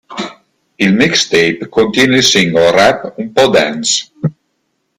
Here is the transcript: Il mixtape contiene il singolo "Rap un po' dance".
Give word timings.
Il 0.79 0.95
mixtape 0.95 1.69
contiene 1.69 2.15
il 2.17 2.23
singolo 2.23 2.71
"Rap 2.71 3.13
un 3.17 3.31
po' 3.31 3.49
dance". 3.49 4.09